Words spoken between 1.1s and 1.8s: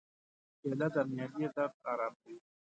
معدې درد